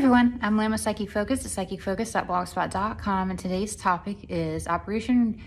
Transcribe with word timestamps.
everyone, 0.00 0.38
I'm 0.40 0.56
Lynn 0.56 0.72
with 0.72 0.80
Psychic 0.80 1.10
Focus 1.10 1.44
at 1.44 1.68
psychicfocus.blogspot.com 1.68 3.28
and 3.28 3.38
today's 3.38 3.76
topic 3.76 4.16
is 4.30 4.66
Operation 4.66 5.38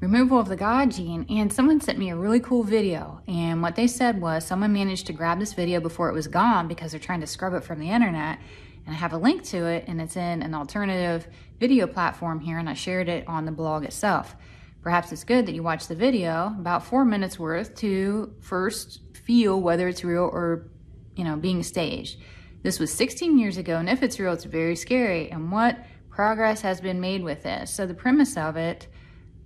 Removal 0.00 0.38
of 0.38 0.46
the 0.46 0.56
God 0.56 0.90
Gene 0.90 1.24
and 1.30 1.50
someone 1.50 1.80
sent 1.80 1.98
me 1.98 2.10
a 2.10 2.14
really 2.14 2.38
cool 2.38 2.62
video 2.62 3.22
and 3.26 3.62
what 3.62 3.76
they 3.76 3.86
said 3.86 4.20
was 4.20 4.44
someone 4.44 4.74
managed 4.74 5.06
to 5.06 5.14
grab 5.14 5.38
this 5.40 5.54
video 5.54 5.80
before 5.80 6.10
it 6.10 6.12
was 6.12 6.26
gone 6.26 6.68
because 6.68 6.90
they're 6.90 7.00
trying 7.00 7.22
to 7.22 7.26
scrub 7.26 7.54
it 7.54 7.64
from 7.64 7.80
the 7.80 7.88
internet 7.88 8.40
and 8.84 8.94
I 8.94 8.98
have 8.98 9.14
a 9.14 9.16
link 9.16 9.42
to 9.44 9.64
it 9.64 9.84
and 9.88 10.02
it's 10.02 10.16
in 10.16 10.42
an 10.42 10.54
alternative 10.54 11.26
video 11.58 11.86
platform 11.86 12.40
here 12.40 12.58
and 12.58 12.68
I 12.68 12.74
shared 12.74 13.08
it 13.08 13.26
on 13.26 13.46
the 13.46 13.52
blog 13.52 13.84
itself. 13.84 14.36
Perhaps 14.82 15.12
it's 15.12 15.24
good 15.24 15.46
that 15.46 15.54
you 15.54 15.62
watch 15.62 15.86
the 15.86 15.94
video, 15.94 16.54
about 16.58 16.84
four 16.84 17.06
minutes 17.06 17.38
worth, 17.38 17.74
to 17.76 18.34
first 18.42 19.00
feel 19.14 19.62
whether 19.62 19.88
it's 19.88 20.04
real 20.04 20.28
or, 20.30 20.68
you 21.16 21.24
know, 21.24 21.36
being 21.36 21.62
staged. 21.62 22.18
This 22.64 22.80
was 22.80 22.90
16 22.94 23.38
years 23.38 23.58
ago, 23.58 23.76
and 23.76 23.90
if 23.90 24.02
it's 24.02 24.18
real, 24.18 24.32
it's 24.32 24.44
very 24.44 24.74
scary. 24.74 25.30
And 25.30 25.52
what 25.52 25.76
progress 26.08 26.62
has 26.62 26.80
been 26.80 26.98
made 26.98 27.22
with 27.22 27.42
this? 27.42 27.70
So, 27.70 27.86
the 27.86 27.92
premise 27.92 28.38
of 28.38 28.56
it 28.56 28.88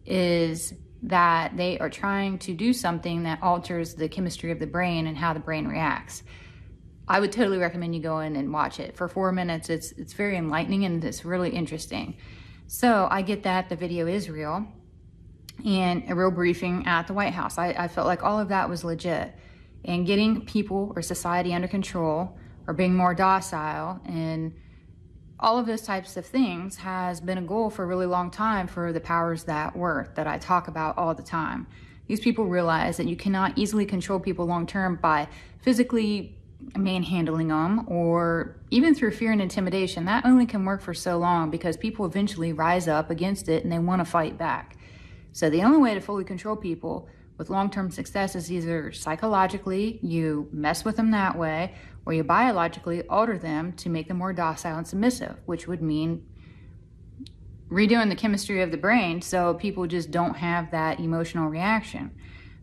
is 0.06 0.72
that 1.02 1.56
they 1.56 1.80
are 1.80 1.90
trying 1.90 2.38
to 2.38 2.54
do 2.54 2.72
something 2.72 3.24
that 3.24 3.42
alters 3.42 3.94
the 3.94 4.08
chemistry 4.08 4.52
of 4.52 4.60
the 4.60 4.68
brain 4.68 5.08
and 5.08 5.18
how 5.18 5.32
the 5.32 5.40
brain 5.40 5.66
reacts. 5.66 6.22
I 7.08 7.18
would 7.18 7.32
totally 7.32 7.58
recommend 7.58 7.96
you 7.96 8.00
go 8.00 8.20
in 8.20 8.36
and 8.36 8.52
watch 8.52 8.78
it. 8.78 8.96
For 8.96 9.08
four 9.08 9.32
minutes, 9.32 9.68
it's, 9.68 9.90
it's 9.92 10.12
very 10.12 10.36
enlightening 10.36 10.84
and 10.84 11.04
it's 11.04 11.24
really 11.24 11.50
interesting. 11.50 12.16
So, 12.68 13.08
I 13.10 13.22
get 13.22 13.42
that 13.42 13.68
the 13.68 13.74
video 13.74 14.06
is 14.06 14.30
real 14.30 14.64
and 15.64 16.04
a 16.08 16.14
real 16.14 16.30
briefing 16.30 16.86
at 16.86 17.08
the 17.08 17.14
White 17.14 17.32
House. 17.32 17.58
I, 17.58 17.70
I 17.70 17.88
felt 17.88 18.06
like 18.06 18.22
all 18.22 18.38
of 18.38 18.50
that 18.50 18.68
was 18.68 18.84
legit. 18.84 19.34
And 19.84 20.06
getting 20.06 20.46
people 20.46 20.92
or 20.94 21.02
society 21.02 21.52
under 21.52 21.66
control 21.66 22.38
or 22.68 22.74
being 22.74 22.94
more 22.94 23.14
docile 23.14 24.00
and 24.04 24.54
all 25.40 25.58
of 25.58 25.66
those 25.66 25.82
types 25.82 26.16
of 26.16 26.26
things 26.26 26.76
has 26.76 27.20
been 27.20 27.38
a 27.38 27.42
goal 27.42 27.70
for 27.70 27.84
a 27.84 27.86
really 27.86 28.06
long 28.06 28.30
time 28.30 28.66
for 28.66 28.92
the 28.92 29.00
powers 29.00 29.44
that 29.44 29.74
were 29.74 30.12
that 30.16 30.26
I 30.26 30.36
talk 30.38 30.68
about 30.68 30.98
all 30.98 31.14
the 31.14 31.22
time. 31.22 31.66
These 32.08 32.20
people 32.20 32.46
realize 32.46 32.96
that 32.98 33.06
you 33.06 33.16
cannot 33.16 33.56
easily 33.56 33.86
control 33.86 34.20
people 34.20 34.46
long 34.46 34.66
term 34.66 34.96
by 34.96 35.28
physically 35.62 36.36
manhandling 36.76 37.48
them 37.48 37.84
or 37.88 38.56
even 38.70 38.94
through 38.94 39.12
fear 39.12 39.30
and 39.30 39.40
intimidation. 39.40 40.06
That 40.06 40.26
only 40.26 40.44
can 40.44 40.64
work 40.64 40.82
for 40.82 40.92
so 40.92 41.18
long 41.18 41.50
because 41.50 41.76
people 41.76 42.04
eventually 42.04 42.52
rise 42.52 42.88
up 42.88 43.10
against 43.10 43.48
it 43.48 43.62
and 43.62 43.72
they 43.72 43.78
want 43.78 44.00
to 44.00 44.04
fight 44.04 44.36
back. 44.36 44.76
So 45.32 45.48
the 45.48 45.62
only 45.62 45.78
way 45.78 45.94
to 45.94 46.00
fully 46.00 46.24
control 46.24 46.56
people 46.56 47.08
with 47.36 47.48
long-term 47.48 47.92
success 47.92 48.34
is 48.34 48.50
either 48.50 48.90
psychologically, 48.90 50.00
you 50.02 50.48
mess 50.52 50.84
with 50.84 50.96
them 50.96 51.12
that 51.12 51.38
way, 51.38 51.74
or 52.08 52.14
you 52.14 52.24
biologically 52.24 53.06
alter 53.06 53.36
them 53.36 53.70
to 53.70 53.90
make 53.90 54.08
them 54.08 54.16
more 54.16 54.32
docile 54.32 54.78
and 54.78 54.88
submissive, 54.88 55.36
which 55.44 55.68
would 55.68 55.82
mean 55.82 56.26
redoing 57.70 58.08
the 58.08 58.16
chemistry 58.16 58.62
of 58.62 58.70
the 58.70 58.78
brain 58.78 59.20
so 59.20 59.52
people 59.52 59.86
just 59.86 60.10
don't 60.10 60.32
have 60.32 60.70
that 60.70 60.98
emotional 61.00 61.50
reaction. 61.50 62.10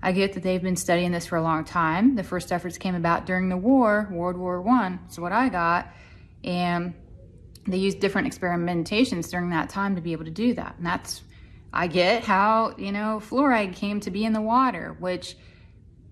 I 0.01 0.13
get 0.13 0.33
that 0.33 0.41
they've 0.41 0.63
been 0.63 0.75
studying 0.75 1.11
this 1.11 1.27
for 1.27 1.35
a 1.35 1.43
long 1.43 1.63
time. 1.63 2.16
The 2.16 2.23
first 2.23 2.51
efforts 2.51 2.79
came 2.79 2.95
about 2.95 3.27
during 3.27 3.49
the 3.49 3.55
war, 3.55 4.09
World 4.11 4.35
War 4.35 4.63
One. 4.63 4.99
So 5.09 5.21
what 5.21 5.31
I 5.31 5.49
got, 5.49 5.93
and 6.43 6.95
they 7.67 7.77
used 7.77 7.99
different 7.99 8.27
experimentations 8.27 9.29
during 9.29 9.51
that 9.51 9.69
time 9.69 9.93
to 9.95 10.01
be 10.01 10.11
able 10.11 10.25
to 10.25 10.31
do 10.31 10.55
that. 10.55 10.73
And 10.77 10.88
that's 10.88 11.21
I 11.71 11.85
get 11.85 12.23
how, 12.23 12.73
you 12.79 12.91
know, 12.91 13.21
fluoride 13.23 13.75
came 13.75 13.99
to 13.99 14.09
be 14.09 14.25
in 14.25 14.33
the 14.33 14.41
water, 14.41 14.95
which 14.99 15.35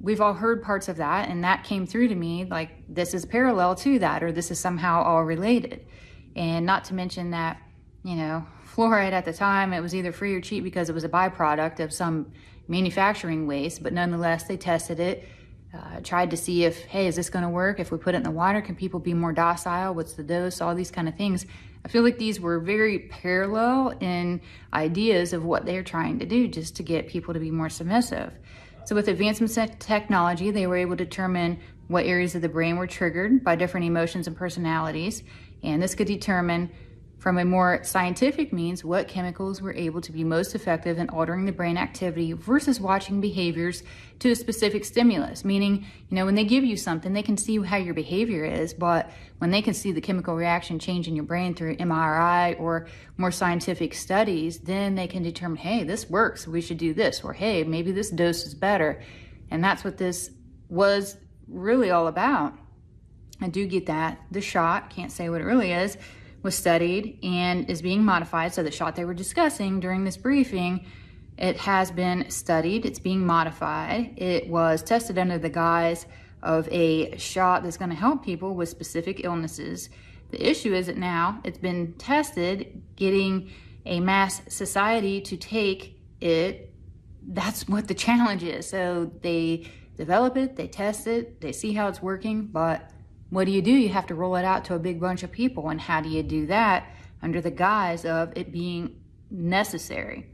we've 0.03 0.21
all 0.21 0.33
heard 0.33 0.61
parts 0.61 0.89
of 0.89 0.97
that. 0.97 1.29
And 1.29 1.43
that 1.43 1.63
came 1.63 1.87
through 1.87 2.09
to 2.09 2.15
me 2.15 2.45
like 2.45 2.69
this 2.87 3.15
is 3.15 3.25
parallel 3.25 3.73
to 3.75 3.97
that, 3.99 4.21
or 4.21 4.31
this 4.31 4.51
is 4.51 4.59
somehow 4.59 5.01
all 5.01 5.23
related. 5.23 5.87
And 6.35 6.65
not 6.65 6.83
to 6.85 6.93
mention 6.93 7.31
that, 7.31 7.59
you 8.03 8.15
know, 8.15 8.45
fluoride 8.75 9.13
at 9.13 9.25
the 9.25 9.33
time, 9.33 9.73
it 9.73 9.79
was 9.79 9.95
either 9.95 10.11
free 10.11 10.35
or 10.35 10.41
cheap 10.41 10.63
because 10.63 10.89
it 10.89 10.93
was 10.93 11.03
a 11.03 11.09
byproduct 11.09 11.79
of 11.79 11.93
some 11.93 12.31
manufacturing 12.67 13.47
waste, 13.47 13.81
but 13.81 13.93
nonetheless, 13.93 14.43
they 14.43 14.57
tested 14.57 14.99
it. 14.99 15.27
Uh, 15.73 15.99
tried 16.01 16.29
to 16.29 16.37
see 16.37 16.65
if, 16.65 16.83
hey, 16.83 17.07
is 17.07 17.15
this 17.15 17.31
going 17.31 17.41
to 17.41 17.49
work? 17.49 17.79
If 17.79 17.91
we 17.91 17.97
put 17.97 18.13
it 18.13 18.17
in 18.17 18.23
the 18.23 18.31
water, 18.31 18.61
can 18.61 18.75
people 18.75 18.99
be 18.99 19.15
more 19.15 19.33
docile? 19.33 19.95
What's 19.95 20.13
the 20.13 20.21
dose? 20.21 20.61
All 20.61 20.75
these 20.75 20.91
kind 20.91 21.07
of 21.07 21.15
things. 21.15 21.47
I 21.83 21.87
feel 21.87 22.03
like 22.03 22.19
these 22.19 22.39
were 22.39 22.59
very 22.59 22.99
parallel 22.99 23.89
in 23.99 24.39
ideas 24.71 25.33
of 25.33 25.45
what 25.45 25.65
they're 25.65 25.83
trying 25.83 26.19
to 26.19 26.27
do 26.27 26.47
just 26.47 26.75
to 26.75 26.83
get 26.83 27.07
people 27.07 27.33
to 27.33 27.39
be 27.39 27.49
more 27.49 27.69
submissive. 27.69 28.33
So 28.85 28.95
with 28.95 29.07
advancements 29.07 29.57
in 29.57 29.69
technology, 29.77 30.51
they 30.51 30.67
were 30.67 30.75
able 30.75 30.97
to 30.97 31.05
determine 31.05 31.59
what 31.87 32.05
areas 32.05 32.35
of 32.35 32.41
the 32.41 32.49
brain 32.49 32.77
were 32.77 32.87
triggered 32.87 33.43
by 33.43 33.55
different 33.55 33.85
emotions 33.85 34.27
and 34.27 34.35
personalities. 34.35 35.23
And 35.63 35.81
this 35.81 35.95
could 35.95 36.07
determine 36.07 36.69
from 37.23 37.37
a 37.37 37.45
more 37.45 37.79
scientific 37.85 38.51
means 38.51 38.83
what 38.83 39.07
chemicals 39.07 39.61
were 39.61 39.73
able 39.75 40.01
to 40.01 40.11
be 40.11 40.25
most 40.25 40.55
effective 40.55 40.97
in 40.97 41.07
altering 41.07 41.45
the 41.45 41.53
brain 41.53 41.77
activity 41.77 42.33
versus 42.33 42.81
watching 42.81 43.21
behaviors 43.21 43.81
to 44.19 44.31
a 44.31 44.35
specific 44.35 44.83
stimulus. 44.83 45.45
Meaning, 45.45 45.85
you 46.09 46.15
know, 46.17 46.25
when 46.25 46.35
they 46.35 46.43
give 46.43 46.65
you 46.65 46.75
something, 46.75 47.13
they 47.13 47.23
can 47.23 47.37
see 47.37 47.63
how 47.63 47.77
your 47.77 47.93
behavior 47.93 48.43
is, 48.43 48.73
but 48.73 49.09
when 49.37 49.51
they 49.51 49.61
can 49.61 49.73
see 49.73 49.93
the 49.93 50.01
chemical 50.01 50.35
reaction 50.35 50.79
change 50.79 51.07
in 51.07 51.15
your 51.15 51.23
brain 51.23 51.55
through 51.55 51.77
MRI 51.77 52.59
or 52.59 52.89
more 53.15 53.31
scientific 53.31 53.93
studies, 53.93 54.59
then 54.59 54.95
they 54.95 55.07
can 55.07 55.23
determine, 55.23 55.59
hey, 55.59 55.85
this 55.85 56.09
works, 56.09 56.45
we 56.45 56.59
should 56.59 56.77
do 56.77 56.93
this, 56.93 57.23
or 57.23 57.31
hey, 57.31 57.63
maybe 57.63 57.93
this 57.93 58.09
dose 58.09 58.45
is 58.45 58.53
better. 58.53 59.01
And 59.49 59.63
that's 59.63 59.85
what 59.85 59.97
this 59.97 60.29
was 60.67 61.15
really 61.47 61.89
all 61.89 62.07
about. 62.07 62.53
I 63.39 63.47
do 63.47 63.65
get 63.65 63.85
that. 63.85 64.19
The 64.29 64.41
shot, 64.41 64.89
can't 64.89 65.09
say 65.11 65.29
what 65.29 65.39
it 65.39 65.45
really 65.45 65.71
is 65.71 65.97
was 66.43 66.55
studied 66.55 67.19
and 67.23 67.69
is 67.69 67.81
being 67.81 68.03
modified. 68.03 68.53
So 68.53 68.61
the 68.61 68.71
shot 68.71 68.95
they 68.95 69.05
were 69.05 69.13
discussing 69.13 69.79
during 69.79 70.03
this 70.03 70.17
briefing, 70.17 70.85
it 71.37 71.57
has 71.57 71.89
been 71.89 72.29
studied, 72.29 72.85
it's 72.85 72.99
being 72.99 73.25
modified. 73.25 74.13
It 74.17 74.47
was 74.49 74.83
tested 74.83 75.17
under 75.17 75.39
the 75.39 75.49
guise 75.49 76.05
of 76.43 76.67
a 76.71 77.17
shot 77.17 77.63
that's 77.63 77.77
gonna 77.77 77.95
help 77.95 78.23
people 78.23 78.53
with 78.53 78.69
specific 78.69 79.21
illnesses. 79.23 79.89
The 80.31 80.49
issue 80.49 80.73
is 80.73 80.87
that 80.87 80.97
now 80.97 81.39
it's 81.43 81.57
been 81.57 81.93
tested, 81.93 82.83
getting 82.95 83.51
a 83.85 83.99
mass 83.99 84.41
society 84.49 85.21
to 85.21 85.37
take 85.37 85.99
it, 86.21 86.73
that's 87.27 87.67
what 87.67 87.87
the 87.87 87.93
challenge 87.93 88.43
is. 88.43 88.67
So 88.67 89.11
they 89.21 89.67
develop 89.95 90.37
it, 90.37 90.55
they 90.55 90.67
test 90.67 91.07
it, 91.07 91.39
they 91.41 91.51
see 91.51 91.73
how 91.73 91.87
it's 91.87 92.01
working, 92.01 92.47
but 92.47 92.89
what 93.33 93.45
do 93.45 93.51
you 93.51 93.61
do? 93.61 93.71
You 93.71 93.89
have 93.89 94.05
to 94.07 94.15
roll 94.15 94.35
it 94.35 94.45
out 94.45 94.65
to 94.65 94.75
a 94.75 94.79
big 94.79 94.99
bunch 94.99 95.23
of 95.23 95.31
people. 95.31 95.69
And 95.69 95.81
how 95.81 96.01
do 96.01 96.09
you 96.09 96.21
do 96.21 96.45
that 96.47 96.91
under 97.21 97.41
the 97.41 97.51
guise 97.51 98.05
of 98.05 98.31
it 98.35 98.51
being 98.51 98.95
necessary? 99.31 100.27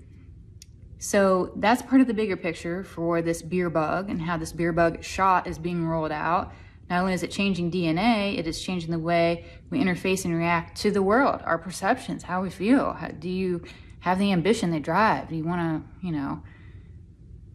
So 0.98 1.54
that's 1.56 1.82
part 1.82 2.02
of 2.02 2.08
the 2.08 2.14
bigger 2.14 2.36
picture 2.36 2.84
for 2.84 3.22
this 3.22 3.42
beer 3.42 3.70
bug 3.70 4.10
and 4.10 4.22
how 4.22 4.36
this 4.36 4.52
beer 4.52 4.74
bug 4.74 5.02
shot 5.02 5.48
is 5.48 5.58
being 5.58 5.88
rolled 5.88 6.12
out. 6.12 6.52
Not 6.90 7.02
only 7.02 7.14
is 7.14 7.24
it 7.24 7.32
changing 7.32 7.72
DNA, 7.72 8.38
it 8.38 8.48
is 8.48 8.62
changing 8.62 8.92
the 8.92 9.00
way 9.00 9.46
we 9.70 9.80
interface 9.80 10.26
and 10.26 10.36
react 10.36 10.76
to 10.82 10.92
the 10.92 11.02
world, 11.02 11.42
our 11.46 11.58
perceptions, 11.58 12.24
how 12.24 12.42
we 12.42 12.50
feel. 12.50 12.94
How, 12.94 13.08
do 13.08 13.30
you 13.30 13.64
have 14.02 14.20
the 14.20 14.34
ambition 14.34 14.72
that 14.72 14.82
drive? 14.82 15.30
Do 15.30 15.36
you 15.36 15.46
want 15.46 15.62
to, 15.62 16.06
you 16.06 16.12
know, 16.12 16.44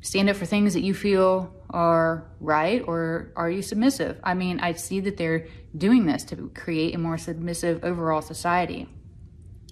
stand 0.04 0.28
up 0.28 0.37
for 0.37 0.44
things 0.44 0.75
that 0.75 0.82
you 0.82 0.92
feel 0.92 1.50
are 1.70 2.31
right 2.38 2.84
or 2.87 3.32
are 3.37 3.50
you 3.50 3.62
submissive? 3.62 4.20
I 4.22 4.34
mean, 4.34 4.60
I 4.60 4.72
see 4.75 5.00
that 5.00 5.16
they're 5.16 5.47
doing 5.76 6.04
this 6.04 6.25
to 6.25 6.50
create 6.54 6.94
a 6.94 6.98
more 6.98 7.16
submissive 7.16 7.82
overall 7.82 8.20
society. 8.20 8.87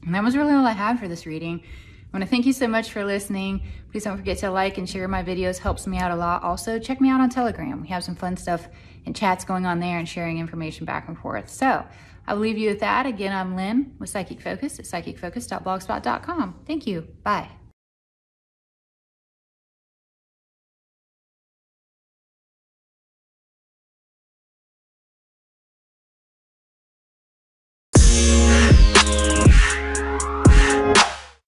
And 0.05 0.15
that 0.15 0.25
was 0.25 0.35
really 0.35 0.55
all 0.55 0.67
I 0.67 0.73
had 0.73 0.99
for 0.99 1.07
this 1.07 1.27
reading. 1.27 1.61
I 1.63 2.17
want 2.17 2.25
to 2.25 2.31
thank 2.31 2.47
you 2.47 2.55
so 2.55 2.67
much 2.67 2.91
for 2.91 3.05
listening. 3.05 3.63
Please 3.91 4.05
don't 4.05 4.17
forget 4.17 4.39
to 4.39 4.51
like 4.51 4.79
and 4.79 4.89
share 4.89 5.07
my 5.07 5.23
videos. 5.23 5.59
Helps 5.59 5.87
me 5.87 5.99
out 5.99 6.11
a 6.11 6.17
lot. 6.17 6.43
Also, 6.43 6.79
check 6.79 7.01
me 7.01 7.11
out 7.11 7.21
on 7.21 7.29
Telegram. 7.29 7.83
We 7.83 7.89
have 7.89 8.03
some 8.03 8.17
fun 8.17 8.39
stuff 8.39 8.69
and 9.05 9.15
chats 9.15 9.45
going 9.45 9.67
on 9.67 9.81
there 9.81 9.99
and 9.99 10.09
sharing 10.09 10.39
information 10.39 10.87
back 10.87 11.09
and 11.09 11.19
forth. 11.19 11.51
So 11.51 11.85
I 12.27 12.35
will 12.35 12.41
leave 12.41 12.59
you 12.59 12.71
with 12.71 12.81
that. 12.81 13.05
Again, 13.05 13.35
I'm 13.35 13.55
Lynn 13.55 13.97
with 13.99 14.09
Psychic 14.09 14.41
Focus 14.41 14.79
at 14.79 14.87
psychicfocus.blogspot.com. 14.87 16.61
Thank 16.67 16.87
you. 16.87 17.03
Bye. 17.23 17.51